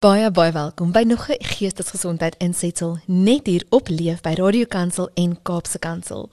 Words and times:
Baie 0.00 0.30
baie 0.32 0.52
welkom 0.52 0.92
by 0.96 1.02
nog 1.04 1.28
'n 1.28 1.44
geestesgesondheid 1.44 2.34
insetsel 2.38 2.98
net 3.06 3.46
hier 3.46 3.64
op 3.68 3.88
Leef 3.88 4.20
by 4.20 4.32
Radio 4.32 4.64
Kansel 4.64 5.10
en 5.14 5.42
Kaapse 5.42 5.78
Kansel. 5.78 6.30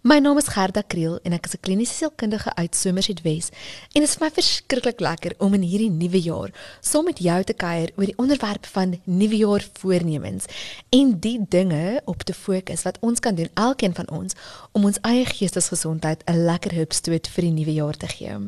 My 0.00 0.18
naam 0.18 0.36
is 0.38 0.48
Gerda 0.48 0.82
Kriel 0.82 1.18
en 1.22 1.32
ek 1.32 1.46
is 1.46 1.54
'n 1.54 1.60
kliniese 1.60 1.94
sielkundige 1.94 2.54
uit 2.54 2.74
Somerset 2.76 3.22
Wes 3.22 3.48
en 3.92 4.00
dit 4.00 4.08
is 4.08 4.14
vir 4.14 4.26
my 4.26 4.30
verskriklik 4.30 5.00
lekker 5.00 5.32
om 5.38 5.54
in 5.54 5.62
hierdie 5.62 5.90
nuwe 5.90 6.20
jaar 6.20 6.50
saam 6.80 7.04
met 7.04 7.18
jou 7.18 7.44
te 7.44 7.52
kuier 7.54 7.92
oor 7.96 8.06
die 8.06 8.18
onderwerp 8.18 8.66
van 8.66 9.00
nuwe 9.04 9.36
jaar 9.36 9.68
voornemens 9.72 10.44
en 10.90 11.20
die 11.20 11.46
dinge 11.48 12.02
op 12.04 12.22
te 12.22 12.34
fokus 12.34 12.82
wat 12.82 12.98
ons 13.00 13.20
kan 13.20 13.34
doen 13.34 13.50
elkeen 13.54 13.94
van 13.94 14.10
ons 14.10 14.34
om 14.72 14.84
ons 14.84 14.98
eie 15.00 15.24
geestesgesondheid 15.24 16.22
'n 16.24 16.44
lekker 16.44 16.72
hupstoot 16.72 17.28
vir 17.28 17.42
die 17.42 17.52
nuwe 17.52 17.72
jaar 17.72 17.96
te 17.96 18.06
gee. 18.06 18.38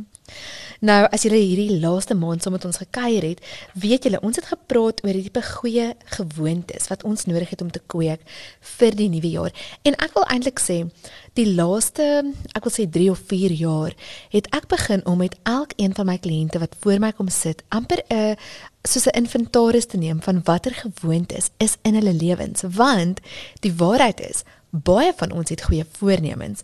Nou, 0.79 1.00
as 1.10 1.24
julle 1.26 1.40
hierdie 1.40 1.80
laaste 1.82 2.14
maand 2.14 2.44
saam 2.44 2.54
met 2.54 2.64
ons 2.68 2.79
gekuier 2.79 3.24
het, 3.26 3.40
weet 3.74 4.04
julle 4.06 4.20
ons 4.22 4.38
het 4.38 4.46
gepraat 4.46 5.00
oor 5.02 5.16
die 5.16 5.24
tipe 5.26 5.43
goeie 5.43 5.88
gewoontes 6.14 6.86
wat 6.93 7.03
ons 7.08 7.26
nodig 7.26 7.50
het 7.50 7.64
om 7.64 7.72
te 7.75 7.82
kweek 7.90 8.22
vir 8.79 8.94
die 8.94 9.08
nuwe 9.11 9.32
jaar. 9.32 9.56
En 9.82 9.98
ek 9.98 10.14
wil 10.14 10.29
eintlik 10.30 10.62
sê, 10.62 10.79
die 11.34 11.48
laaste, 11.50 12.06
ek 12.54 12.68
wil 12.68 12.75
sê 12.75 12.86
3 12.86 13.11
of 13.11 13.25
4 13.26 13.56
jaar, 13.58 13.96
het 14.30 14.46
ek 14.54 14.70
begin 14.70 15.03
om 15.03 15.18
met 15.18 15.34
elkeen 15.43 15.96
van 15.98 16.06
my 16.12 16.18
kliënte 16.22 16.62
wat 16.62 16.79
voor 16.79 17.03
my 17.03 17.11
kom 17.11 17.29
sit, 17.29 17.64
amper 17.75 18.04
'n 18.11 18.36
soos 18.86 19.06
'n 19.11 19.18
inventaris 19.18 19.86
te 19.86 19.98
neem 19.98 20.22
van 20.22 20.40
watter 20.45 20.75
gewoontes 20.75 21.50
is 21.58 21.76
in 21.82 21.95
hulle 21.95 22.14
lewens, 22.14 22.62
want 22.62 23.20
die 23.61 23.75
waarheid 23.75 24.20
is, 24.20 24.45
baie 24.70 25.12
van 25.17 25.32
ons 25.32 25.50
het 25.50 25.62
goeie 25.62 25.84
voornemens 25.98 26.62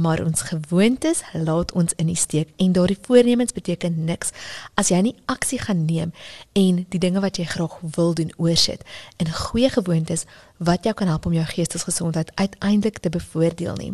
maar 0.00 0.24
ons 0.24 0.42
gewoontes 0.42 1.22
laat 1.32 1.72
ons 1.72 1.92
in 1.96 2.06
die 2.10 2.18
steek 2.18 2.48
en 2.56 2.72
daardie 2.72 2.98
voornemens 3.06 3.52
beteken 3.52 4.04
niks 4.04 4.32
as 4.80 4.90
jy 4.90 5.00
nie 5.06 5.14
aksie 5.30 5.60
gaan 5.62 5.84
neem 5.84 6.12
en 6.52 6.82
die 6.88 7.00
dinge 7.02 7.22
wat 7.24 7.38
jy 7.38 7.46
graag 7.50 7.76
wil 7.96 8.14
doen 8.18 8.32
oorsit 8.36 8.82
in 9.22 9.30
goeie 9.30 9.70
gewoontes 9.70 10.26
wat 10.58 10.84
jou 10.84 10.94
kan 10.94 11.10
help 11.12 11.26
om 11.26 11.36
jou 11.36 11.46
geestesgesondheid 11.52 12.32
uiteindelik 12.34 12.98
te 12.98 13.10
bevoordeel 13.10 13.78
nie. 13.78 13.92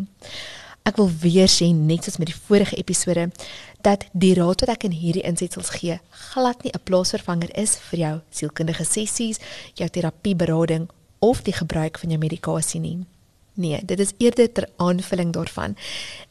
Ek 0.81 0.97
wil 0.97 1.11
weer 1.21 1.49
sê 1.51 1.67
net 1.77 2.07
soos 2.07 2.17
met 2.17 2.31
die 2.31 2.39
vorige 2.47 2.75
episode 2.81 3.27
dat 3.85 4.07
die 4.17 4.33
raad 4.33 4.63
wat 4.65 4.73
ek 4.73 4.87
in 4.89 4.97
hierdie 4.97 5.25
insetsels 5.29 5.69
gee 5.77 5.99
glad 6.31 6.63
nie 6.63 6.73
'n 6.73 6.83
plaasvervanger 6.83 7.53
is 7.57 7.77
vir 7.89 7.99
jou 7.99 8.15
sielkundige 8.31 8.85
sessies, 8.85 9.39
jou 9.75 9.89
terapieberading 9.89 10.89
of 11.19 11.41
die 11.41 11.53
gebruik 11.53 11.99
van 11.99 12.09
jou 12.09 12.19
medikasie 12.19 12.79
nie. 12.79 13.05
Nee, 13.53 13.79
dit 13.85 13.99
is 13.99 14.13
eerder 14.17 14.51
ter 14.51 14.69
aanvulling 14.75 15.33
daarvan. 15.33 15.75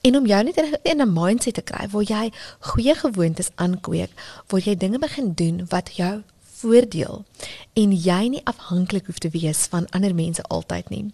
En 0.00 0.16
om 0.16 0.26
jou 0.26 0.44
net 0.44 0.78
in 0.82 1.00
'n 1.00 1.12
mindset 1.12 1.54
te 1.54 1.62
kry 1.62 1.88
waar 1.88 2.02
jy 2.02 2.32
goeie 2.58 2.94
gewoontes 2.94 3.50
aankweek, 3.54 4.10
waar 4.46 4.60
jy 4.60 4.76
dinge 4.76 4.98
begin 4.98 5.32
doen 5.34 5.66
wat 5.68 5.96
jou 5.96 6.22
voordeel 6.60 7.24
en 7.72 7.92
jy 7.92 8.28
nie 8.28 8.44
afhanklik 8.44 9.06
hoef 9.06 9.18
te 9.18 9.28
wees 9.28 9.66
van 9.66 9.88
ander 9.91 10.14
mense 10.14 10.42
altyd 10.42 10.88
nie. 10.88 11.10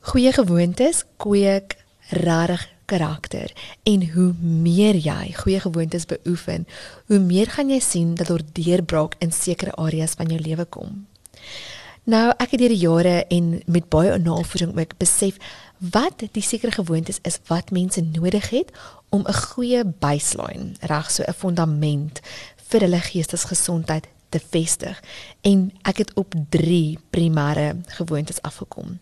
Goeie 0.00 0.32
gewoontes 0.32 1.04
kweek 1.16 1.76
regtig 2.08 2.68
karakter 2.86 3.52
en 3.82 4.04
hoe 4.14 4.32
meer 4.40 4.94
jy 4.94 5.32
goeie 5.40 5.60
gewoontes 5.60 6.06
beoefen, 6.06 6.66
hoe 7.10 7.18
meer 7.18 7.50
gaan 7.50 7.70
jy 7.70 7.80
sien 7.82 8.14
dat 8.14 8.30
daar 8.30 8.44
deurbraak 8.52 9.16
in 9.18 9.32
sekere 9.32 9.74
areas 9.74 10.14
van 10.18 10.30
jou 10.30 10.40
lewe 10.40 10.64
kom. 10.64 11.06
Nou, 12.06 12.28
ek 12.38 12.52
het 12.54 12.60
deur 12.62 12.70
die 12.70 12.84
jare 12.84 13.14
en 13.34 13.46
met 13.66 13.88
baie 13.90 14.14
navorsing 14.22 14.76
ook 14.78 14.92
besef 15.00 15.40
wat 15.90 16.22
die 16.36 16.42
sekere 16.42 16.70
gewoontes 16.76 17.18
is 17.26 17.40
wat 17.48 17.72
mense 17.74 18.00
nodig 18.00 18.46
het 18.54 18.70
om 19.10 19.24
'n 19.26 19.34
goeie 19.34 19.82
baseline, 19.84 20.78
reg 20.80 21.10
so 21.10 21.24
'n 21.26 21.34
fundament 21.34 22.20
vir 22.70 22.80
hulle 22.80 23.00
geestesgesondheid 23.00 24.06
te 24.28 24.40
vestig. 24.50 25.02
En 25.40 25.72
ek 25.82 25.96
het 25.96 26.14
op 26.14 26.34
3 26.48 26.98
primêre 27.10 27.76
gewoontes 27.86 28.42
afgekom. 28.42 28.98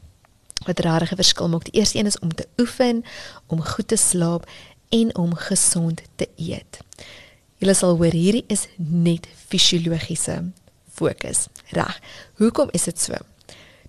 Wat 0.67 0.79
regtig 0.79 1.13
'n 1.13 1.17
verskil 1.17 1.49
maak. 1.49 1.65
Die 1.65 1.81
eerste 1.81 1.99
een 1.99 2.07
is 2.07 2.19
om 2.19 2.35
te 2.35 2.49
oefen, 2.57 3.05
om 3.47 3.61
goed 3.61 3.89
te 3.89 3.97
slaap 3.97 4.51
en 4.89 5.17
om 5.17 5.35
gesond 5.35 6.01
te 6.17 6.29
eet. 6.37 6.79
Julle 7.57 7.75
sal 7.75 7.97
hoor 7.97 8.13
hierdie 8.13 8.45
is 8.47 8.67
net 8.77 9.29
fisiologiese 9.49 10.53
fokus. 10.95 11.47
Reg. 11.75 12.01
Hoekom 12.41 12.69
is 12.73 12.89
dit 12.91 13.01
so? 13.01 13.15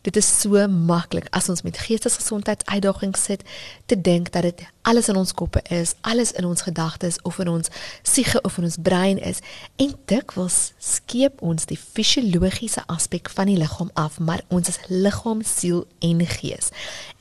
Dit 0.05 0.19
is 0.19 0.27
so 0.41 0.67
maklik 0.69 1.25
as 1.33 1.47
ons 1.49 1.63
met 1.65 1.77
geestesgesondheidsuitdagings 1.81 3.23
sit 3.25 3.41
te 3.89 3.97
dink 3.97 4.29
dat 4.35 4.45
dit 4.45 4.61
alles 4.85 5.09
in 5.09 5.17
ons 5.17 5.33
koppe 5.33 5.63
is, 5.73 5.95
alles 6.05 6.31
in 6.37 6.45
ons 6.45 6.61
gedagtes 6.61 7.17
of 7.25 7.39
in 7.41 7.49
ons 7.49 7.71
siege 8.05 8.37
of 8.45 8.59
in 8.61 8.67
ons 8.69 8.77
brein 8.77 9.17
is 9.17 9.41
en 9.81 9.95
dikwels 10.11 10.59
skeep 10.77 11.41
ons 11.41 11.65
die 11.65 11.79
fisiologiese 11.79 12.85
aspek 12.85 13.33
van 13.33 13.49
die 13.49 13.57
liggaam 13.57 13.89
af, 13.97 14.19
maar 14.21 14.45
ons 14.53 14.69
is 14.69 14.77
liggaam, 14.93 15.41
siel 15.41 15.87
en 16.05 16.21
gees. 16.37 16.69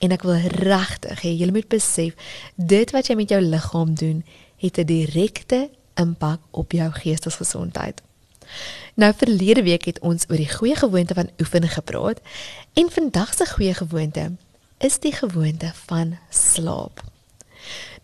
En 0.04 0.12
ek 0.12 0.28
wil 0.28 0.44
regtig 0.60 1.24
hê 1.24 1.32
jy 1.40 1.48
moet 1.56 1.72
besef 1.72 2.36
dit 2.56 2.92
wat 2.92 3.08
jy 3.08 3.16
met 3.16 3.32
jou 3.32 3.40
liggaam 3.40 3.96
doen, 3.96 4.20
het 4.60 4.76
'n 4.76 4.84
direkte 4.92 5.70
impak 5.96 6.40
op 6.50 6.72
jou 6.72 6.90
geestesgesondheid. 6.92 8.04
Nou 8.94 9.12
verlede 9.16 9.62
week 9.62 9.84
het 9.84 9.98
ons 10.00 10.24
oor 10.28 10.36
die 10.36 10.52
goeie 10.52 10.76
gewoonte 10.76 11.14
van 11.14 11.30
oefening 11.40 11.72
gepraat 11.72 12.20
en 12.72 12.90
vandag 12.90 13.34
se 13.34 13.46
goeie 13.46 13.74
gewoonte 13.74 14.32
is 14.78 14.98
die 14.98 15.12
gewoonte 15.12 15.72
van 15.86 16.16
slaap. 16.30 17.02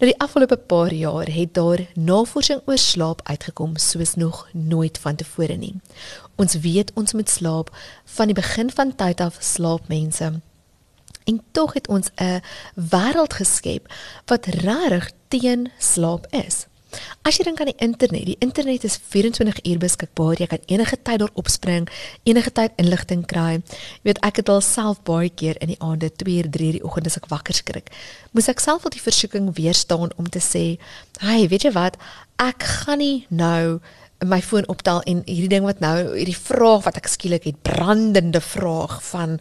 Nou 0.00 0.08
die 0.08 0.20
afgelope 0.20 0.56
paar 0.56 0.92
jaar 0.92 1.28
het 1.28 1.54
daar 1.54 1.82
navorsing 1.94 2.62
oor 2.64 2.78
slaap 2.78 3.20
uitgekom 3.24 3.76
soos 3.76 4.14
nog 4.14 4.48
nooit 4.52 4.98
vantevore 4.98 5.56
nie. 5.56 5.74
Ons 6.40 6.54
weet 6.64 6.92
ons 6.94 7.12
moet 7.12 7.30
slaap 7.30 7.68
van 8.16 8.32
die 8.32 8.38
begin 8.38 8.70
van 8.70 8.94
tyd 8.96 9.20
af 9.20 9.36
slaap 9.40 9.88
mense. 9.88 10.32
En 11.24 11.42
tog 11.52 11.72
het 11.76 11.88
ons 11.88 12.08
'n 12.16 12.40
wêreld 12.74 13.34
geskep 13.34 13.92
wat 14.26 14.46
regtig 14.46 15.10
teen 15.28 15.70
slaap 15.78 16.26
is. 16.30 16.66
As 17.22 17.38
jy 17.38 17.44
dink 17.44 17.60
aan 17.60 17.70
die 17.70 17.78
internet, 17.84 18.26
die 18.26 18.36
internet 18.40 18.84
is 18.84 18.98
24 19.12 19.60
uur 19.64 19.78
beskikbaar. 19.82 20.40
Jy 20.40 20.48
kan 20.50 20.64
enige 20.66 20.98
tyd 21.02 21.22
daar 21.22 21.34
opspring, 21.40 21.88
enige 22.28 22.52
tyd 22.56 22.76
inligting 22.80 23.26
kry. 23.30 23.60
Jy 23.60 24.10
weet, 24.10 24.22
ek 24.26 24.42
het 24.42 24.52
al 24.52 24.62
self 24.64 25.02
baie 25.06 25.30
keer 25.30 25.60
in 25.60 25.74
die 25.74 25.80
aande 25.84 26.10
2 26.10 26.42
uur, 26.42 26.50
3 26.50 26.66
uur 26.70 26.78
die 26.80 26.84
oggend 26.86 27.10
as 27.10 27.18
ek 27.20 27.30
wakker 27.32 27.56
skrik, 27.56 27.92
moes 28.32 28.50
ek 28.50 28.62
self 28.62 28.84
al 28.84 28.94
die 28.94 29.02
versoeking 29.02 29.52
weerstaan 29.56 30.14
om 30.16 30.28
te 30.28 30.40
sê, 30.40 30.78
"Hey, 31.20 31.48
weet 31.48 31.64
jy 31.64 31.72
wat? 31.72 31.96
Ek 32.38 32.62
gaan 32.62 32.98
nie 32.98 33.26
nou 33.28 33.80
my 34.26 34.40
foon 34.44 34.66
optel 34.68 35.00
en 35.08 35.22
hierdie 35.24 35.48
ding 35.48 35.64
wat 35.64 35.80
nou 35.80 35.94
hierdie 36.12 36.36
vraag 36.36 36.84
wat 36.84 36.98
ek 37.00 37.08
skielik 37.08 37.46
het 37.48 37.60
brandende 37.64 38.42
vraag 38.44 38.98
van 39.08 39.38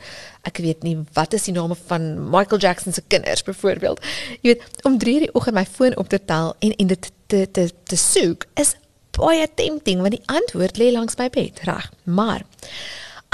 ek 0.47 0.61
weet 0.63 0.85
nie 0.87 0.95
wat 1.17 1.35
is 1.35 1.49
die 1.49 1.55
name 1.55 1.75
van 1.89 2.13
Michael 2.31 2.61
Jackson 2.63 2.95
se 2.95 3.03
kinders 3.11 3.43
byvoorbeeld 3.43 3.99
jy 4.39 4.53
weet 4.53 4.85
om 4.87 4.97
3 5.01 5.15
uur 5.17 5.25
die 5.27 5.33
oggend 5.35 5.59
my 5.59 5.65
foon 5.67 5.97
op 5.99 6.11
te 6.11 6.21
tel 6.23 6.55
en 6.63 6.75
en 6.79 6.91
dit 6.95 7.11
te 7.29 7.45
te 7.51 7.69
te 7.89 7.97
soek 7.99 8.47
is 8.59 8.75
baie 9.15 9.47
tempting 9.55 10.01
want 10.03 10.15
die 10.17 10.25
antwoord 10.31 10.79
lê 10.81 10.91
langs 10.93 11.17
my 11.19 11.29
bed, 11.33 11.61
reg? 11.67 11.89
Maar 12.03 12.45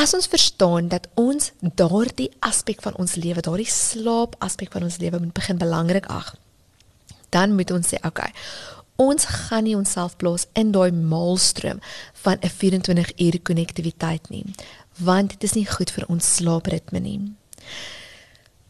as 0.01 0.13
ons 0.17 0.27
verstaan 0.27 0.89
dat 0.91 1.07
ons 1.19 1.51
daardie 1.61 2.31
aspek 2.43 2.81
van 2.83 2.95
ons 2.99 3.15
lewe, 3.15 3.43
daardie 3.43 3.69
slaap 3.69 4.35
aspek 4.43 4.73
van 4.75 4.87
ons 4.87 4.99
lewe 4.99 5.21
moet 5.21 5.35
begin 5.35 5.61
belangrik 5.61 6.09
ag, 6.11 6.33
dan 7.31 7.55
moet 7.55 7.71
ons 7.71 7.93
sê, 7.93 7.99
okay, 8.07 8.31
ons 8.99 9.27
gaan 9.27 9.65
nie 9.67 9.75
onsself 9.75 10.15
plaas 10.19 10.47
in 10.55 10.71
daai 10.75 10.91
maalstroom 10.91 11.81
van 12.23 12.37
'n 12.41 12.49
24 12.49 13.11
uur 13.19 13.39
konnektiwiteit 13.43 14.29
nie, 14.29 14.45
want 14.99 15.29
dit 15.29 15.43
is 15.43 15.55
nie 15.55 15.67
goed 15.67 15.91
vir 15.91 16.05
ons 16.07 16.35
slaapritme 16.35 16.99
nie. 16.99 17.19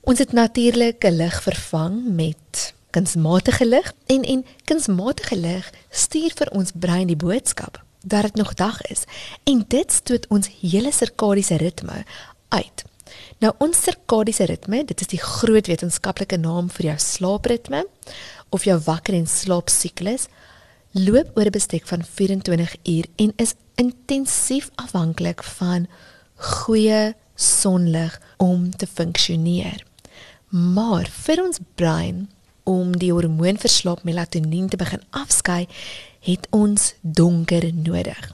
Ons 0.01 0.19
het 0.19 0.31
natuurlike 0.31 1.11
lig 1.11 1.41
vervang 1.41 2.03
met 2.05 2.74
kunsmatige 2.95 3.65
lig 3.67 3.91
en 4.07 4.23
en 4.23 4.45
kunsmatige 4.69 5.35
lig 5.35 5.67
stuur 5.89 6.35
vir 6.39 6.51
ons 6.55 6.71
brein 6.73 7.09
die 7.11 7.19
boodskap 7.19 7.81
dat 8.05 8.29
dit 8.29 8.35
nog 8.39 8.53
dag 8.53 8.81
is 8.91 9.03
en 9.43 9.63
dit 9.67 9.91
stoot 9.91 10.27
ons 10.29 10.49
hele 10.61 10.91
sirkadiese 10.93 11.57
ritme 11.59 12.03
uit. 12.53 12.83
Nou 13.43 13.51
ons 13.63 13.81
sirkadiese 13.87 14.47
ritme, 14.49 14.83
dit 14.87 15.01
is 15.01 15.11
die 15.11 15.21
groot 15.21 15.67
wetenskaplike 15.67 16.37
naam 16.39 16.69
vir 16.77 16.91
jou 16.91 16.97
slaapritme 17.01 17.83
of 18.55 18.67
jou 18.69 18.77
wakker 18.85 19.17
en 19.17 19.27
slaap 19.27 19.73
siklus 19.73 20.29
loop 20.95 21.35
oor 21.35 21.49
'n 21.49 21.57
bestek 21.57 21.87
van 21.87 22.03
24 22.03 22.75
uur 22.83 23.05
en 23.15 23.33
is 23.35 23.55
intensief 23.75 24.69
afhanklik 24.75 25.43
van 25.43 25.87
goeie 26.35 27.15
sonlig 27.35 28.21
om 28.37 28.69
te 28.71 28.87
funksioneer. 28.87 29.83
Maar 30.49 31.07
vir 31.11 31.43
ons 31.43 31.59
brein 31.75 32.29
om 32.65 32.91
die 32.97 33.13
hormoon 33.13 33.57
vir 33.61 33.71
slaap 33.71 34.03
melatonien 34.03 34.69
te 34.69 34.77
begin 34.77 35.01
afskei, 35.11 35.65
het 36.25 36.47
ons 36.51 36.93
donker 37.01 37.69
nodig. 37.73 38.33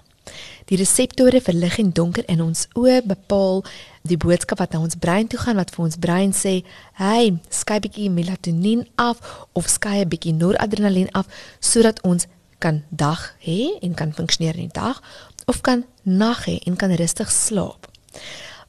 Die 0.71 0.77
reseptore 0.79 1.41
vir 1.43 1.57
lig 1.57 1.77
en 1.81 1.91
donker 1.91 2.27
in 2.31 2.41
ons 2.43 2.67
oë 2.79 3.01
bepaal 3.03 3.65
die 4.07 4.17
boodskap 4.17 4.61
wat 4.63 4.71
na 4.71 4.79
ons 4.79 4.95
brein 4.95 5.27
toe 5.27 5.39
gaan 5.41 5.59
wat 5.59 5.73
vir 5.75 5.83
ons 5.83 5.99
brein 5.99 6.31
sê, 6.31 6.63
"Hey, 6.93 7.37
skei 7.49 7.79
bietjie 7.79 8.09
melatonien 8.09 8.87
af 8.95 9.19
of 9.53 9.67
skei 9.67 9.99
'n 10.01 10.09
bietjie 10.09 10.33
noradrenalien 10.33 11.11
af 11.11 11.27
sodat 11.59 12.01
ons 12.01 12.27
kan 12.59 12.83
dag 12.89 13.35
hê 13.41 13.79
en 13.81 13.93
kan 13.93 14.13
funksioneer 14.13 14.55
in 14.55 14.69
die 14.69 14.79
dag 14.79 15.01
of 15.45 15.61
kan 15.61 15.85
nag 16.03 16.45
hê 16.45 16.59
en 16.65 16.75
kan 16.75 16.93
rustig 16.95 17.31
slaap. 17.31 17.87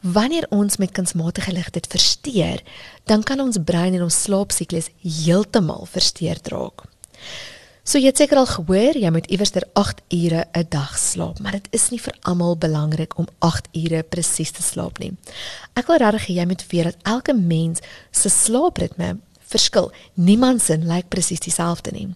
Wanneer 0.03 0.47
ons 0.51 0.77
met 0.77 0.91
kunsmatige 0.91 1.53
lig 1.53 1.71
dit 1.71 1.87
versteur, 1.87 2.63
dan 3.07 3.23
kan 3.23 3.41
ons 3.41 3.59
brein 3.65 3.95
en 3.95 4.03
ons 4.03 4.23
slaapsiklus 4.23 4.89
heeltemal 4.99 5.87
versteur 5.87 6.41
raak. 6.51 6.83
So 7.87 7.99
jy 7.99 8.11
het 8.11 8.19
seker 8.19 8.39
al 8.39 8.49
gehoor 8.51 8.99
jy 8.99 9.11
moet 9.15 9.29
iewers 9.31 9.55
ter 9.55 9.65
8 9.79 10.03
ure 10.11 10.45
'n 10.55 10.67
dag 10.71 10.99
slaap, 10.99 11.39
maar 11.39 11.53
dit 11.53 11.69
is 11.71 11.91
nie 11.91 12.01
vir 12.01 12.15
almal 12.23 12.57
belangrik 12.57 13.19
om 13.19 13.29
8 13.39 13.69
ure 13.73 14.03
presies 14.03 14.51
te 14.51 14.63
slaap 14.63 14.99
nie. 14.99 15.13
Ek 15.75 15.87
wil 15.87 15.97
regtig 15.97 16.27
hê 16.27 16.35
jy 16.35 16.47
moet 16.47 16.67
weet 16.71 16.85
dat 16.85 16.97
elke 17.03 17.35
mens 17.35 17.79
se 18.11 18.29
slaapritme 18.29 19.19
verskil. 19.41 19.93
Niemand 20.15 20.63
se 20.63 20.77
lyk 20.79 21.09
presies 21.09 21.41
dieselfde 21.41 21.91
nie. 21.93 22.15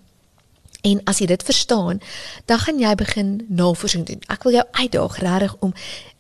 En 0.82 1.00
as 1.04 1.18
jy 1.18 1.26
dit 1.26 1.42
verstaan, 1.42 2.00
dan 2.44 2.58
gaan 2.58 2.78
jy 2.78 2.94
begin 2.94 3.46
navorsing 3.48 4.06
doen. 4.06 4.20
Ek 4.28 4.42
wil 4.42 4.52
jou 4.52 4.64
uitdaag 4.70 5.18
regtig 5.18 5.56
om 5.60 5.74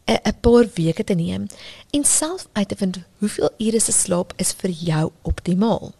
'n 0.06 0.40
paar 0.40 0.66
weke 0.74 1.04
te 1.04 1.14
neem 1.14 1.46
en 1.90 2.04
self 2.04 2.46
uit 2.52 2.68
te 2.68 2.76
vind 2.76 2.98
hoeveel 3.18 3.50
ure 3.58 3.80
se 3.80 3.92
slaap 3.92 4.32
is 4.36 4.52
vir 4.52 4.70
jou 4.70 5.10
optimaal. 5.22 5.92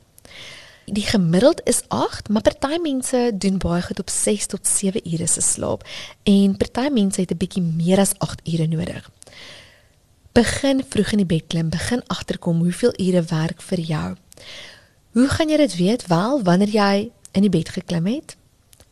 Die 0.84 1.02
gemiddeld 1.02 1.60
is 1.64 1.82
8, 1.88 2.28
maar 2.28 2.42
party 2.42 2.78
mense 2.82 3.32
doen 3.34 3.58
baie 3.58 3.82
goed 3.82 3.98
op 3.98 4.10
6 4.10 4.46
tot 4.46 4.66
7 4.66 5.02
ure 5.12 5.26
se 5.26 5.40
slaap 5.40 5.82
en 6.22 6.56
party 6.56 6.88
mense 6.92 7.20
het 7.20 7.30
'n 7.30 7.36
bietjie 7.36 7.62
meer 7.62 7.98
as 7.98 8.14
8 8.18 8.40
ure 8.44 8.66
nodig. 8.66 9.10
Begin 10.32 10.84
vroeg 10.88 11.12
in 11.12 11.18
die 11.18 11.26
bed 11.26 11.46
klim, 11.46 11.68
begin 11.68 12.02
agterkom 12.06 12.58
hoeveel 12.58 12.94
ure 13.00 13.22
werk 13.22 13.62
vir 13.62 13.80
jou. 13.80 14.16
Hoe 15.10 15.28
gaan 15.28 15.48
jy 15.48 15.56
dit 15.56 15.76
weet? 15.76 16.06
Wel, 16.06 16.42
wanneer 16.42 16.68
jy 16.68 17.10
in 17.32 17.42
die 17.42 17.50
bed 17.50 17.68
geklim 17.68 18.06
het, 18.06 18.36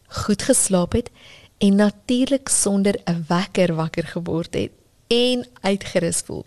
goed 0.08 0.42
geslaap 0.42 0.92
het 0.92 1.10
en 1.58 1.74
natuurlik 1.74 2.48
sonder 2.48 2.94
'n 3.04 3.24
wekker 3.28 3.74
wakker 3.74 4.04
geword 4.04 4.54
het 4.54 4.70
en 5.08 5.46
uitgerus 5.60 6.22
voel, 6.26 6.44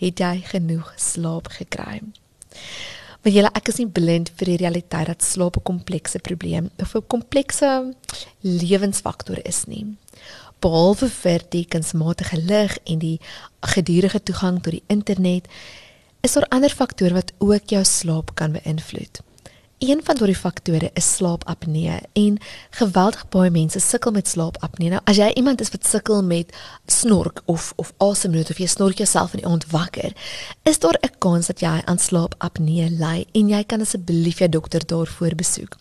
het 0.00 0.20
jy 0.20 0.42
genoeg 0.52 0.92
slaap 1.00 1.48
gekry. 1.58 2.00
Want 3.22 3.34
julle 3.34 3.50
ek 3.58 3.68
is 3.72 3.80
nie 3.80 3.88
blind 3.90 4.30
vir 4.38 4.52
die 4.52 4.60
realiteit 4.62 5.08
dat 5.10 5.24
slaap 5.24 5.56
'n 5.56 5.66
komplekse 5.66 6.18
probleem 6.18 6.70
of 6.78 6.94
'n 6.94 7.06
komplekse 7.06 7.94
lewensfaktor 8.40 9.38
is 9.44 9.64
nie. 9.66 9.96
Behalwe 10.60 11.08
vir 11.08 11.40
die 11.50 11.64
kunsmatige 11.64 12.36
lig 12.36 12.78
en 12.84 12.98
die 12.98 13.20
gedurende 13.60 14.22
toegang 14.22 14.62
tot 14.62 14.72
die 14.72 14.86
internet, 14.86 15.46
is 16.20 16.32
daar 16.32 16.48
ander 16.48 16.70
faktore 16.70 17.14
wat 17.14 17.32
ook 17.38 17.68
jou 17.70 17.84
slaap 17.84 18.34
kan 18.34 18.52
beïnvloed. 18.52 19.25
Een 19.78 20.00
van 20.04 20.16
daardie 20.16 20.36
faktore 20.36 20.90
is 20.94 21.14
slaapapnee 21.14 21.98
en 22.12 22.38
geweldig 22.70 23.28
baie 23.28 23.50
mense 23.50 23.80
sukkel 23.80 24.10
met 24.10 24.28
slaapapnee. 24.28 24.88
Nou 24.88 25.02
as 25.04 25.18
jy 25.20 25.28
iemand 25.36 25.60
is 25.60 25.70
wat 25.74 25.84
sukkel 25.84 26.22
met 26.24 26.56
snork 26.86 27.42
of 27.44 27.72
of 27.76 27.92
asemnood 28.00 28.50
of 28.50 28.58
jy 28.58 28.70
snork 28.72 28.96
jouself 29.04 29.34
in 29.36 29.42
die 29.42 29.48
aand 29.48 29.66
wakker, 29.70 30.16
is 30.64 30.78
daar 30.78 30.96
'n 31.02 31.18
kans 31.18 31.46
dat 31.46 31.60
jy 31.60 31.82
aan 31.84 31.98
slaapapnee 31.98 32.88
ly 32.90 33.26
en 33.32 33.48
jy 33.48 33.64
kan 33.64 33.80
asseblief 33.80 34.38
jou 34.38 34.48
dokter 34.48 34.86
daarvoor 34.86 35.34
besoek. 35.34 35.76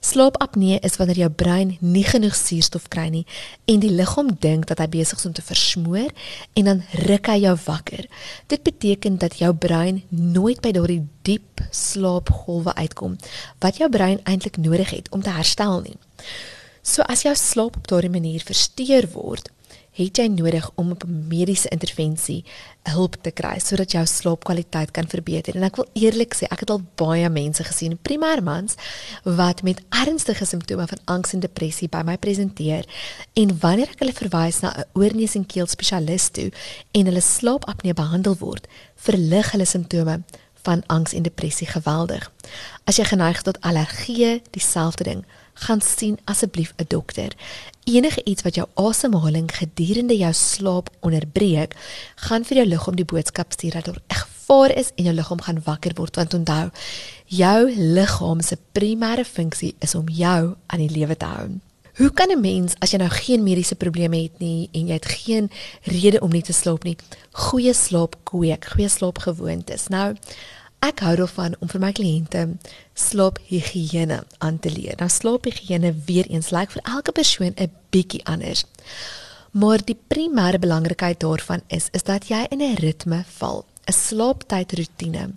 Slaapapnee 0.00 0.78
is 0.80 0.96
wanneer 0.96 1.18
jou 1.22 1.30
brein 1.30 1.76
nie 1.80 2.04
genoeg 2.08 2.36
suurstof 2.36 2.88
kry 2.88 3.08
nie 3.12 3.26
en 3.68 3.82
die 3.82 3.92
liggaam 3.92 4.30
dink 4.40 4.66
dat 4.70 4.80
hy 4.80 4.88
besig 4.94 5.20
is 5.20 5.28
om 5.28 5.34
te 5.36 5.44
versmoor 5.44 6.08
en 6.56 6.70
dan 6.70 6.82
ruk 7.04 7.28
hy 7.28 7.36
jou 7.44 7.56
wakker. 7.66 8.08
Dit 8.48 8.64
beteken 8.64 9.18
dat 9.20 9.38
jou 9.42 9.52
brein 9.54 10.02
nooit 10.08 10.62
by 10.64 10.72
daardie 10.76 11.02
diep 11.28 11.60
slaapgolwe 11.70 12.74
uitkom 12.74 13.18
wat 13.60 13.82
jou 13.82 13.90
brein 13.92 14.22
eintlik 14.24 14.56
nodig 14.56 14.90
het 14.96 15.12
om 15.12 15.22
te 15.22 15.36
herstel 15.36 15.80
nie. 15.84 15.98
So 16.82 17.02
as 17.02 17.26
jou 17.26 17.34
slaap 17.36 17.76
op 17.76 17.88
daardie 17.88 18.10
manier 18.10 18.42
versteur 18.46 19.08
word, 19.12 19.50
het 19.92 20.16
jy 20.16 20.26
nodig 20.30 20.70
om 20.74 20.90
op 20.90 21.04
'n 21.04 21.26
mediese 21.28 21.68
intervensie 21.68 22.44
hulp 22.82 23.16
te 23.20 23.30
kry 23.30 23.58
sodat 23.58 23.92
jou 23.92 24.06
slaapkwaliteit 24.06 24.90
kan 24.90 25.08
verbeter. 25.08 25.56
En 25.56 25.62
ek 25.62 25.76
wil 25.76 25.88
eerlik 25.92 26.34
sê, 26.34 26.46
ek 26.50 26.60
het 26.60 26.70
al 26.70 26.82
baie 26.94 27.28
mense 27.28 27.64
gesien, 27.64 27.98
primêr 28.02 28.42
mans 28.42 28.74
wat 29.24 29.62
met 29.62 29.82
ernstige 29.88 30.44
simptome 30.44 30.86
van 30.86 30.98
angs 31.04 31.32
en 31.32 31.40
depressie 31.40 31.88
by 31.88 32.02
my 32.04 32.16
presenteer 32.16 32.84
en 33.32 33.58
wanneer 33.58 33.88
ek 33.90 33.98
hulle 33.98 34.12
verwys 34.12 34.60
na 34.60 34.74
'n 34.76 34.84
oorneus 34.92 35.34
en 35.34 35.46
keel 35.46 35.66
spesialis 35.66 36.28
toe 36.28 36.52
en 36.90 37.06
hulle 37.06 37.20
slaapapnee 37.20 37.94
behandel 37.94 38.36
word, 38.38 38.66
verlig 38.96 39.50
hulle 39.50 39.66
simptome 39.66 40.22
van 40.62 40.82
angs 40.86 41.12
en 41.12 41.22
depressie 41.22 41.66
geweldig. 41.66 42.30
As 42.84 42.96
jy 42.96 43.04
geneig 43.04 43.42
tot 43.42 43.60
allergie, 43.60 44.42
dieselfde 44.50 45.04
ding 45.04 45.24
gaan 45.54 45.80
sien 45.80 46.18
asseblief 46.24 46.72
'n 46.76 46.84
dokter. 46.88 47.32
Enige 47.84 48.24
iets 48.24 48.42
wat 48.42 48.54
jou 48.54 48.68
asemhaling 48.74 49.56
gedurende 49.56 50.16
jou 50.16 50.32
slaap 50.32 50.90
onderbreek, 51.00 51.76
gaan 52.14 52.44
vir 52.44 52.56
jou 52.56 52.66
liggaam 52.66 52.96
die 52.96 53.04
boodskap 53.04 53.52
stuur 53.52 53.72
dat 53.72 53.84
daar 53.84 54.02
'n 54.08 54.14
gevaar 54.14 54.76
is 54.76 54.90
en 54.94 55.04
jou 55.04 55.14
liggaam 55.14 55.40
gaan 55.40 55.62
wakker 55.64 55.92
word 55.94 56.16
want 56.16 56.34
onthou, 56.34 56.70
jou 57.24 57.72
liggaam 57.76 58.40
se 58.40 58.58
primêre 58.72 59.24
funksie 59.24 59.74
is 59.78 59.94
om 59.94 60.08
jou 60.08 60.54
aan 60.66 60.78
die 60.78 60.98
lewe 60.98 61.16
te 61.16 61.24
hou. 61.24 61.48
Hoe 61.96 62.12
kan 62.12 62.30
'n 62.30 62.40
mens 62.40 62.74
as 62.78 62.90
jy 62.90 62.98
nou 62.98 63.10
geen 63.10 63.42
mediese 63.42 63.74
probleme 63.74 64.22
het 64.22 64.38
nie 64.38 64.68
en 64.72 64.86
jy 64.86 64.92
het 64.92 65.06
geen 65.06 65.50
rede 65.82 66.20
om 66.20 66.30
nie 66.30 66.42
te 66.42 66.52
slaap 66.52 66.84
nie, 66.84 66.96
goeie 67.30 67.74
slaap 67.74 68.16
kweek, 68.22 68.64
goeie 68.64 68.88
slaapgewoontes. 68.88 69.88
Nou, 69.88 70.16
Ek 70.80 71.02
hou 71.04 71.12
daarvan 71.16 71.54
om 71.60 71.68
vir 71.68 71.80
my 71.82 71.90
kliënte 71.92 72.46
slaaphigiëne 72.96 74.22
aan 74.38 74.58
te 74.64 74.70
leer. 74.72 74.96
Nou 74.96 75.08
slaaphigiëne 75.12 75.92
weer 76.06 76.28
eens 76.32 76.48
lyk 76.56 76.72
like 76.72 76.76
vir 76.78 76.94
elke 76.94 77.12
persoon 77.12 77.52
'n 77.56 77.72
bietjie 77.92 78.24
anders. 78.24 78.64
Maar 79.52 79.84
die 79.84 79.98
primêre 80.08 80.58
belangrikheid 80.58 81.20
daarvan 81.20 81.60
is 81.66 81.88
is 81.92 82.02
dat 82.02 82.28
jy 82.28 82.46
in 82.50 82.62
'n 82.62 82.74
ritme 82.74 83.24
val, 83.26 83.64
'n 83.84 83.92
slaaptydroetine. 83.92 85.34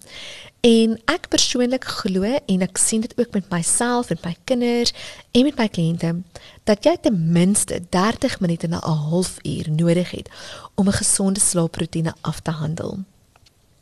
En 0.61 1.01
ek 1.05 1.27
persoonlik 1.27 1.83
glo 1.83 2.23
en 2.23 2.61
ek 2.61 2.77
sien 2.77 3.01
dit 3.01 3.13
ook 3.19 3.33
met 3.33 3.49
myself 3.49 4.09
en 4.09 4.17
my 4.23 4.35
kinders 4.43 4.93
en 5.31 5.43
met 5.43 5.57
my 5.57 5.67
kliënte 5.67 6.21
dat 6.63 6.83
jy 6.83 6.97
ten 7.01 7.31
minste 7.31 7.81
30 7.89 8.39
minute 8.39 8.67
na 8.67 8.79
'n 8.79 8.97
halfuur 9.09 9.71
nodig 9.71 10.11
het 10.11 10.29
om 10.75 10.87
'n 10.87 10.99
gesonde 11.03 11.39
slaaproetine 11.39 12.13
af 12.21 12.39
te 12.39 12.51
handel. 12.51 12.99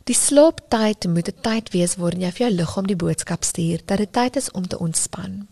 Die 0.10 0.16
slaaptyd 0.18 1.06
moet 1.08 1.28
'n 1.30 1.42
tyd 1.42 1.70
wees 1.72 1.96
waarin 1.96 2.22
jy 2.22 2.32
vir 2.32 2.48
jou 2.48 2.56
liggaam 2.56 2.88
die 2.88 2.96
boodskap 2.96 3.44
stuur 3.44 3.82
dat 3.86 3.98
dit 3.98 4.14
tyd 4.14 4.36
is 4.36 4.52
om 4.52 4.68
te 4.68 4.80
ontspan. 4.80 5.48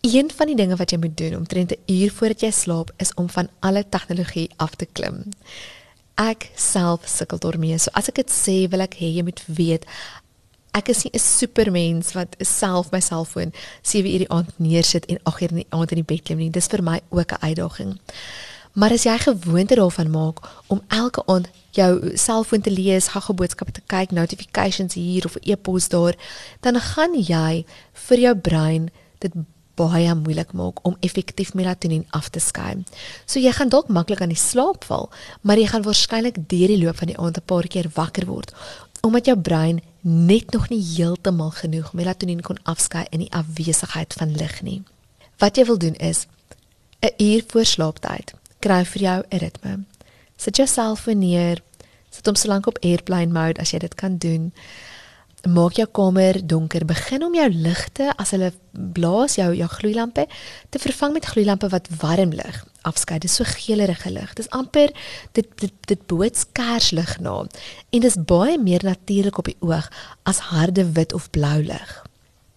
Een 0.00 0.30
van 0.30 0.46
die 0.46 0.56
dinge 0.56 0.76
wat 0.76 0.90
jy 0.90 0.98
moet 0.98 1.16
doen 1.16 1.36
omtrent 1.36 1.72
'n 1.72 1.92
uur 1.92 2.10
voordat 2.12 2.40
jy 2.40 2.50
slaap 2.50 2.92
is 2.96 3.14
om 3.14 3.28
van 3.28 3.48
alle 3.60 3.84
tegnologie 3.88 4.50
af 4.56 4.74
te 4.74 4.86
klim. 4.92 5.28
Ek 6.14 6.50
self 6.54 7.08
sukkel 7.08 7.38
daarmee. 7.38 7.78
So 7.78 7.90
as 7.92 8.08
ek 8.08 8.14
dit 8.14 8.30
sê, 8.30 8.68
wil 8.68 8.80
ek 8.80 8.94
hê 8.94 9.14
jy 9.14 9.22
moet 9.22 9.42
weet 9.46 9.86
ek 10.74 10.88
is 10.88 11.04
nie 11.04 11.10
'n 11.14 11.18
supermens 11.18 12.12
wat 12.12 12.36
self 12.40 12.90
my 12.90 13.00
selfoon 13.00 13.52
7 13.82 14.12
uur 14.12 14.18
die 14.18 14.30
aand 14.30 14.58
neersit 14.58 15.06
en 15.06 15.18
8 15.22 15.42
uur 15.42 15.50
in 15.50 15.56
die 15.56 15.66
aand 15.70 15.90
in 15.90 16.02
die 16.02 16.14
bed 16.14 16.22
klim 16.22 16.38
nie. 16.38 16.50
Dis 16.50 16.66
vir 16.66 16.82
my 16.82 17.00
ook 17.10 17.32
'n 17.32 17.42
uitdaging. 17.42 17.98
Maar 18.74 18.90
as 18.90 19.04
jy 19.06 19.14
gewoonte 19.22 19.74
daarvan 19.78 20.10
maak 20.10 20.42
om 20.66 20.82
elke 20.88 21.22
aand 21.26 21.48
jou 21.74 22.16
selfoon 22.18 22.60
te 22.60 22.70
lees, 22.70 23.08
gaga 23.14 23.34
boodskappe 23.34 23.72
te 23.72 23.82
kyk, 23.86 24.10
notifications 24.10 24.94
hier 24.94 25.24
of 25.24 25.36
e-pos 25.42 25.88
daar, 25.88 26.14
dan 26.60 26.78
gaan 26.80 27.14
jy 27.14 27.64
vir 28.08 28.18
jou 28.18 28.34
brein 28.36 28.88
dit 29.22 29.34
baie 29.74 30.14
moeilik 30.14 30.52
maak 30.54 30.82
om 30.86 30.96
effektief 31.00 31.54
melatonien 31.54 32.06
af 32.10 32.28
te 32.30 32.42
skei. 32.42 32.84
So 33.26 33.42
jy 33.42 33.50
gaan 33.54 33.70
dalk 33.70 33.88
maklik 33.88 34.22
aan 34.22 34.34
die 34.34 34.38
slaap 34.38 34.86
val, 34.86 35.10
maar 35.42 35.58
jy 35.58 35.66
gaan 35.70 35.86
waarskynlik 35.86 36.42
deur 36.50 36.70
die 36.70 36.78
loop 36.82 36.98
van 37.02 37.10
die 37.10 37.18
aand 37.18 37.38
'n 37.38 37.46
paar 37.46 37.66
keer 37.66 37.90
wakker 37.94 38.26
word 38.26 38.54
omdat 39.04 39.26
jou 39.28 39.36
brein 39.38 39.82
net 40.00 40.50
nog 40.50 40.68
nie 40.68 40.80
heeltemal 40.80 41.50
genoeg 41.50 41.92
melatonien 41.92 42.40
kon 42.40 42.58
afskei 42.62 43.04
in 43.10 43.20
die 43.24 43.32
afwesigheid 43.32 44.16
van 44.16 44.32
lig 44.36 44.62
nie. 44.62 44.82
Wat 45.38 45.56
jy 45.56 45.64
wil 45.68 45.78
doen 45.78 45.94
is 45.94 46.26
'n 47.00 47.12
uur 47.18 47.44
voor 47.46 47.64
slaaptyd 47.64 48.34
kry 48.64 48.82
vir 48.84 49.02
jou 49.02 49.18
'n 49.30 49.38
ritme. 49.38 49.84
Sit 50.36 50.56
jouself 50.56 51.06
neer. 51.06 51.60
Sit 52.10 52.26
hom 52.26 52.36
so 52.36 52.48
lank 52.48 52.66
op 52.66 52.78
airplane 52.82 53.32
mode 53.32 53.60
as 53.60 53.72
jy 53.72 53.78
dit 53.78 53.94
kan 53.94 54.16
doen. 54.18 54.52
Maak 55.44 55.76
jou 55.76 55.86
kamer 55.86 56.46
donker. 56.46 56.84
Begin 56.84 57.24
om 57.24 57.34
jou 57.34 57.48
ligte 57.50 58.12
as 58.16 58.30
hulle 58.30 58.52
blaas 58.72 59.36
jou 59.36 59.54
jou 59.54 59.68
gloeilampe 59.68 60.26
te 60.70 60.78
vervang 60.78 61.12
met 61.12 61.26
gloeilampe 61.26 61.68
wat 61.68 61.88
warm 62.00 62.30
lig 62.30 62.64
afskei. 62.82 63.18
Dit 63.18 63.30
is 63.30 63.36
so 63.36 63.44
geelerige 63.44 64.10
lig. 64.10 64.32
Dis 64.34 64.50
amper 64.50 64.92
dit 65.32 65.46
dit 65.60 65.72
dit 65.86 66.06
boots 66.06 66.44
kerslig 66.52 67.18
na. 67.20 67.44
En 67.90 68.00
dis 68.00 68.16
baie 68.16 68.58
meer 68.58 68.84
natuurlik 68.84 69.38
op 69.38 69.44
die 69.44 69.60
oog 69.60 69.90
as 70.22 70.38
harde 70.38 70.92
wit 70.92 71.12
of 71.12 71.30
blou 71.30 71.62
lig. 71.62 72.04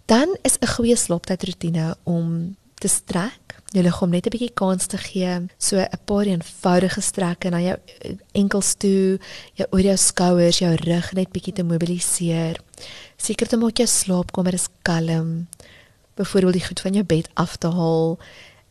Dan 0.06 0.38
is 0.44 0.58
'n 0.60 0.68
goeie 0.68 0.96
slaaptydroetine 0.96 1.96
om 2.04 2.56
te 2.74 2.88
strek 2.88 3.47
jou 3.76 3.84
liggaam 3.84 4.10
net 4.10 4.26
'n 4.26 4.30
bietjie 4.30 4.54
kans 4.54 4.88
te 4.88 4.98
gee, 4.98 5.48
so 5.58 5.78
'n 5.78 6.00
paar 6.06 6.26
eenvoudige 6.26 7.02
strekke 7.02 7.50
na 7.50 7.60
jou 7.60 7.78
enkels 8.32 8.76
toe, 8.76 9.20
jou 9.54 9.68
oor 9.72 9.82
jou 9.82 9.98
skouers, 9.98 10.60
jou 10.60 10.76
rug 10.76 11.14
net 11.14 11.32
bietjie 11.32 11.54
te 11.54 11.64
mobiliseer. 11.64 12.60
Seker 13.18 13.48
te 13.48 13.58
maak 13.58 13.78
jou 13.78 13.88
slaapkamer 13.88 14.54
is 14.54 14.68
kalm. 14.82 15.48
Byvoorbeeld 16.16 16.54
die 16.54 16.66
goed 16.66 16.80
van 16.80 16.94
jou 16.94 17.04
bed 17.04 17.30
af 17.34 17.58
te 17.58 17.68
haal 17.68 18.18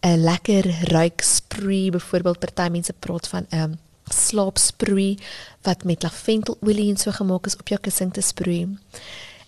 'n 0.02 0.22
lekker 0.22 0.64
ruik 0.90 1.20
spree, 1.22 1.90
byvoorbeeld 1.90 2.38
party 2.38 2.70
mense 2.70 2.92
praat 2.92 3.28
van 3.28 3.46
'n 3.50 3.58
um, 3.58 3.78
slaapspree 4.08 5.18
wat 5.62 5.84
met 5.84 6.02
laventelolie 6.02 6.90
en 6.90 6.96
so 6.96 7.10
gemaak 7.10 7.46
is 7.46 7.56
op 7.56 7.68
jou 7.68 7.80
kussing 7.80 8.12
te 8.12 8.20
sproei. 8.20 8.78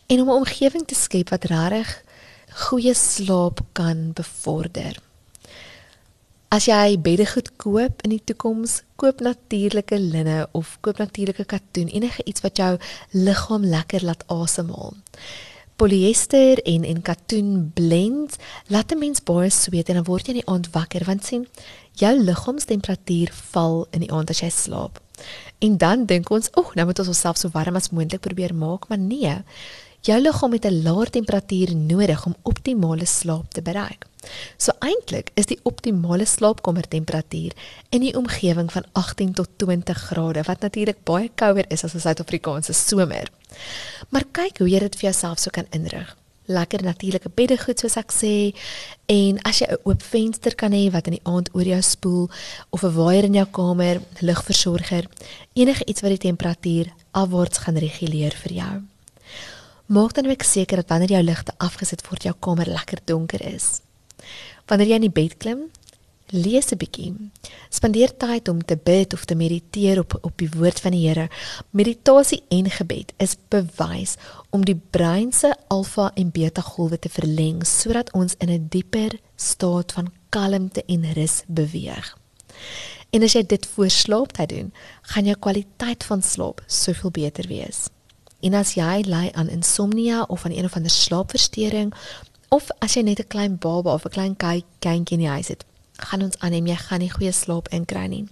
En 0.06 0.20
om 0.20 0.28
'n 0.28 0.40
omgewing 0.42 0.86
te 0.86 0.94
skep 0.94 1.28
wat 1.28 1.44
regtig 1.44 2.02
goeie 2.48 2.94
slaap 2.94 3.60
kan 3.72 4.12
bevorder. 4.12 5.07
As 6.48 6.64
jy 6.64 6.94
beddegoed 7.04 7.50
koop 7.60 7.98
in 8.06 8.14
die 8.14 8.22
toekoms, 8.24 8.78
koop 8.96 9.18
natuurlike 9.20 9.98
linne 10.00 10.46
of 10.56 10.78
koop 10.80 10.96
natuurlike 10.96 11.44
katoen, 11.44 11.90
enige 11.92 12.24
iets 12.24 12.40
wat 12.40 12.56
jou 12.56 12.70
liggaam 13.12 13.66
lekker 13.68 14.06
laat 14.08 14.24
asemhaal. 14.32 14.94
Polyester 15.76 16.62
en 16.64 16.86
en 16.88 17.02
katoen 17.04 17.50
blend 17.76 18.38
laat 18.72 18.92
'n 18.92 18.98
mens 18.98 19.20
baie 19.22 19.50
sweet 19.50 19.88
en 19.88 20.00
dan 20.00 20.08
word 20.08 20.26
jy 20.26 20.34
in 20.34 20.40
die 20.40 20.48
aand 20.48 20.72
wakker 20.72 21.04
want 21.04 21.24
sien 21.24 21.46
jou 21.92 22.16
liggaamstemperatuur 22.16 23.30
val 23.52 23.86
in 23.90 24.00
die 24.00 24.12
aand 24.12 24.30
as 24.30 24.40
jy 24.40 24.50
slaap. 24.50 25.00
En 25.58 25.76
dan 25.76 26.06
dink 26.06 26.30
ons, 26.30 26.48
"Oeg, 26.56 26.74
nou 26.74 26.86
moet 26.86 26.98
ons 26.98 27.08
onsself 27.08 27.36
so 27.36 27.48
warm 27.52 27.76
as 27.76 27.90
moontlik 27.90 28.20
probeer 28.20 28.54
maak," 28.54 28.88
maar 28.88 28.98
nee. 28.98 29.36
Jou 30.00 30.20
liggaam 30.20 30.52
het 30.52 30.64
'n 30.64 30.82
laer 30.82 31.10
temperatuur 31.10 31.76
nodig 31.76 32.26
om 32.26 32.36
optimale 32.42 33.06
slaap 33.06 33.52
te 33.52 33.62
bereik. 33.62 34.06
So 34.56 34.72
eintlik 34.84 35.30
is 35.34 35.46
die 35.46 35.58
optimale 35.62 36.26
slaapkamertemperatuur 36.26 37.52
in 37.90 38.00
die 38.00 38.14
omgewing 38.16 38.72
van 38.72 38.84
18 38.92 39.32
tot 39.32 39.48
20 39.56 39.98
grade 40.10 40.42
wat 40.42 40.60
natuurlik 40.60 41.04
baie 41.04 41.30
kouer 41.34 41.64
is 41.68 41.84
as 41.84 41.94
'n 41.94 42.00
Suid-Afrikaanse 42.00 42.72
somer. 42.72 43.30
Maar 44.08 44.24
kyk 44.32 44.58
hoe 44.58 44.68
jy 44.68 44.78
dit 44.78 44.96
vir 44.96 45.10
jouself 45.10 45.38
so 45.38 45.50
kan 45.50 45.66
inrig. 45.70 46.16
Lekker 46.48 46.82
natuurlike 46.82 47.28
beddegoed 47.34 47.78
soos 47.78 47.96
ek 47.96 48.12
sê 48.12 48.54
en 49.06 49.40
as 49.44 49.58
jy 49.60 49.66
'n 49.68 49.80
oop 49.84 50.02
venster 50.02 50.54
kan 50.54 50.72
hê 50.72 50.90
wat 50.90 51.06
in 51.06 51.18
die 51.18 51.26
aand 51.28 51.48
oor 51.52 51.64
jou 51.64 51.82
spoel 51.82 52.30
of 52.70 52.82
'n 52.82 52.94
waaier 52.94 53.24
in 53.24 53.34
jou 53.34 53.46
kamer, 53.46 54.00
ligversorger, 54.20 55.04
enige 55.52 55.84
iets 55.84 56.00
wat 56.00 56.10
die 56.10 56.30
temperatuur 56.30 56.86
afwaarts 57.12 57.58
gaan 57.58 57.76
reguleer 57.76 58.32
vir 58.32 58.52
jou. 58.52 58.82
Maak 59.88 60.14
dan 60.14 60.26
ook 60.26 60.42
seker 60.42 60.76
dat 60.76 60.88
wanneer 60.88 61.10
jou 61.10 61.22
ligte 61.22 61.52
afgesit 61.56 62.08
word, 62.08 62.22
jou 62.22 62.34
kamer 62.38 62.68
lekker 62.68 62.98
donker 63.04 63.40
is. 63.54 63.80
Wanneer 64.66 64.88
jy 64.88 64.94
in 64.94 65.06
die 65.08 65.20
bed 65.20 65.36
klim, 65.36 65.68
lees 66.30 66.72
'n 66.72 66.76
bietjie. 66.76 67.14
Spandeer 67.70 68.16
tyd 68.16 68.48
om 68.48 68.64
te 68.64 68.76
bid 68.76 69.12
of 69.12 69.24
te 69.24 69.34
mediteer 69.34 69.98
op 69.98 70.18
op 70.20 70.36
die 70.36 70.50
woord 70.50 70.80
van 70.80 70.92
die 70.92 71.08
Here. 71.08 71.28
Meditasie 71.70 72.42
en 72.48 72.70
gebed 72.70 73.12
is 73.16 73.36
bewys 73.48 74.16
om 74.50 74.64
die 74.64 74.80
brein 74.90 75.32
se 75.32 75.54
alfa 75.68 76.10
en 76.14 76.30
beta 76.30 76.60
golwe 76.60 76.98
te 76.98 77.08
verleng 77.08 77.66
sodat 77.66 78.12
ons 78.12 78.34
in 78.38 78.50
'n 78.50 78.66
dieper 78.68 79.18
staat 79.36 79.92
van 79.92 80.12
kalmte 80.28 80.84
en 80.86 81.12
rus 81.12 81.42
beweeg. 81.46 82.16
En 83.10 83.22
as 83.22 83.32
jy 83.32 83.46
dit 83.46 83.66
voor 83.66 83.90
slaaptyd 83.90 84.48
doen, 84.48 84.72
gaan 85.02 85.24
jou 85.24 85.36
kwaliteit 85.36 86.04
van 86.04 86.22
slaap 86.22 86.62
soveel 86.66 87.10
beter 87.10 87.48
wees. 87.48 87.88
En 88.40 88.54
as 88.54 88.74
jy 88.74 89.02
ly 89.06 89.30
aan 89.34 89.48
insomnia 89.48 90.22
of 90.28 90.44
aan 90.44 90.52
een 90.52 90.64
of 90.64 90.76
ander 90.76 90.90
slaapversteuring 90.90 91.94
of 92.48 92.70
as 92.80 92.94
jy 92.94 93.02
net 93.02 93.20
'n 93.20 93.28
klein 93.28 93.56
baba 93.56 93.92
of 93.94 94.04
'n 94.04 94.10
klein 94.10 94.36
kindjie 94.36 95.16
in 95.18 95.24
die 95.24 95.34
huis 95.36 95.48
het, 95.48 95.64
gaan 95.98 96.22
ons 96.22 96.38
aanneem 96.38 96.66
jy 96.66 96.76
gaan 96.76 97.00
nie 97.00 97.10
goeie 97.10 97.32
slaap 97.32 97.68
inkry 97.68 98.06
nie. 98.06 98.28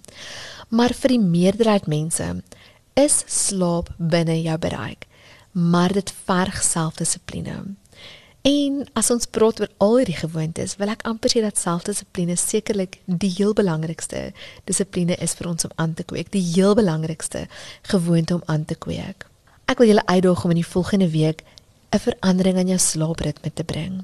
Maar 0.69 0.93
vir 0.93 1.09
die 1.09 1.19
meerderheid 1.19 1.87
mense 1.87 2.43
is 2.93 3.23
slaap 3.27 3.89
binne 3.97 4.41
jou 4.41 4.57
bereik, 4.57 5.05
maar 5.51 5.93
dit 5.93 6.13
verg 6.25 6.63
selfdissipline. 6.63 7.75
En 8.47 8.83
as 8.93 9.09
ons 9.11 9.27
praat 9.27 9.59
oor 9.59 9.71
al 9.83 9.97
hierdie 9.97 10.19
gewoontes, 10.21 10.77
wil 10.79 10.91
ek 10.93 11.03
amper 11.09 11.33
sê 11.33 11.41
dat 11.43 11.59
selfdissipline 11.59 12.37
sekerlik 12.39 12.99
die 13.05 13.31
heel 13.35 13.53
belangrikste 13.57 14.31
dissipline 14.69 15.17
is 15.23 15.35
vir 15.35 15.49
ons 15.51 15.67
om 15.67 15.73
aan 15.75 15.93
te 15.97 16.05
kweek, 16.07 16.31
die 16.31 16.45
heel 16.53 16.75
belangrikste 16.77 17.47
gewoonte 17.91 18.37
om 18.37 18.45
aan 18.45 18.63
te 18.65 18.75
kweek. 18.75 19.27
Ek 19.67 19.81
wil 19.81 19.91
julle 19.91 20.05
uitdaag 20.07 20.45
om 20.45 20.53
in 20.55 20.61
die 20.61 20.71
volgende 20.71 21.09
week 21.11 21.43
'n 21.89 21.99
verandering 21.99 22.57
aan 22.57 22.67
jou 22.67 22.79
slaapritme 22.79 23.53
te 23.53 23.63
bring. 23.63 24.03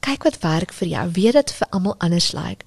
Kyk 0.00 0.22
wat 0.22 0.38
werk 0.38 0.72
vir 0.72 0.88
jou. 0.88 1.10
Weet 1.10 1.32
dit 1.32 1.52
vir 1.52 1.68
almal 1.70 1.94
anders 1.98 2.32
lyk, 2.32 2.44
like, 2.44 2.64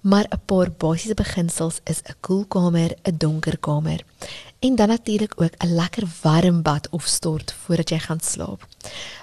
maar 0.00 0.26
'n 0.30 0.40
paar 0.46 0.70
basiese 0.70 1.14
beginsels 1.14 1.80
is 1.84 2.02
'n 2.02 2.14
koel 2.20 2.44
kamer, 2.44 2.94
'n 3.02 3.16
donker 3.16 3.58
kamer 3.58 4.00
en 4.58 4.76
dan 4.76 4.88
natuurlik 4.88 5.32
ook 5.36 5.54
'n 5.56 5.74
lekker 5.74 6.08
warm 6.22 6.62
bad 6.62 6.88
of 6.90 7.06
stort 7.06 7.52
voordat 7.52 7.88
jy 7.88 7.98
gaan 7.98 8.20
slaap. 8.20 8.66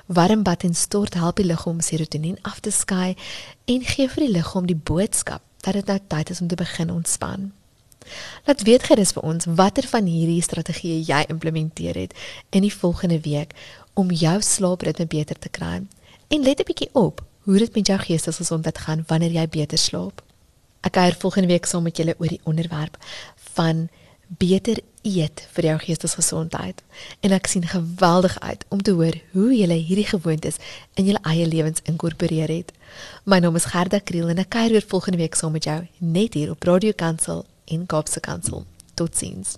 Warm 0.05 0.43
bad 0.43 0.63
en 0.63 0.75
stort 0.75 1.13
help 1.13 1.35
die 1.35 1.45
liggaam 1.45 1.81
serotonien 1.81 2.37
af 2.41 2.59
te 2.59 2.71
skei 2.71 3.15
en 3.65 3.81
gee 3.81 4.09
vir 4.09 4.23
die 4.23 4.31
liggaam 4.31 4.65
die 4.65 4.81
boodskap 4.83 5.41
dat 5.59 5.73
dit 5.73 5.85
nou 5.85 5.99
tyd 6.07 6.29
is 6.29 6.41
om 6.41 6.47
te 6.47 6.55
begin 6.55 6.91
ontspan. 6.91 7.51
Laat 8.45 8.61
weet 8.61 8.83
gerus 8.83 9.11
vir 9.11 9.23
ons 9.23 9.45
watter 9.45 9.87
van 9.87 10.05
hierdie 10.05 10.41
strategieë 10.41 11.05
jy 11.05 11.23
implementeer 11.27 11.95
het 11.95 12.13
in 12.49 12.61
die 12.61 12.73
volgende 12.73 13.19
week 13.19 13.53
om 13.95 14.11
jou 14.11 14.35
slaapritme 14.41 15.07
beter 15.07 15.39
te 15.39 15.49
kry. 15.49 15.81
En 16.27 16.43
let 16.43 16.59
'n 16.59 16.67
bietjie 16.67 16.89
op 16.93 17.23
hoe 17.45 17.57
dit 17.57 17.75
met 17.75 17.87
jou 17.87 17.99
geestesgesondheid 17.99 18.77
gaan 18.77 19.03
wanneer 19.07 19.31
jy 19.31 19.47
beter 19.47 19.77
slaap. 19.77 20.23
Ek 20.81 20.91
kuier 20.91 21.15
volgende 21.17 21.47
week 21.47 21.65
saam 21.65 21.83
met 21.83 21.97
julle 21.97 22.15
oor 22.17 22.27
die 22.27 22.41
onderwerp 22.43 22.97
van 23.53 23.87
beter 24.27 24.79
eet 25.05 25.43
vir 25.53 25.67
jou 25.69 25.75
geestesgesondheid. 25.83 26.81
En 27.21 27.35
ek 27.37 27.47
sien 27.47 27.67
geweldig 27.69 28.39
uit 28.39 28.65
om 28.73 28.81
te 28.81 28.95
hoor 28.97 29.13
hoe 29.31 29.51
julle 29.57 29.77
hierdie 29.77 30.07
gewoontes 30.09 30.57
in 30.93 31.05
julle 31.05 31.21
eie 31.21 31.45
lewens 31.47 31.83
inkorporeer 31.85 32.49
het. 32.49 32.73
My 33.23 33.39
naam 33.39 33.55
is 33.55 33.69
Gerda 33.73 33.99
Kriel 33.99 34.31
en 34.33 34.41
ek 34.41 34.49
kuier 34.57 34.73
weer 34.73 34.87
volgende 34.87 35.21
week 35.21 35.37
saam 35.37 35.53
met 35.53 35.69
jou 35.69 35.79
net 35.99 36.33
hier 36.33 36.51
op 36.51 36.63
Radio 36.63 36.97
Kansel 36.97 37.45
in 37.65 37.85
Kaapse 37.85 38.19
Kansel. 38.19 38.65
Totsiens. 38.95 39.53